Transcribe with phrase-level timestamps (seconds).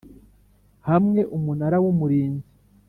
[0.87, 2.49] hamwe Umunara w Umurinzi